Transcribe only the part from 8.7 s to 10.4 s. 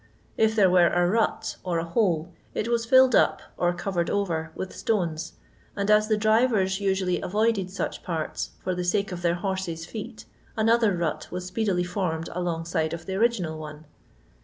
the sake of their horses' feet,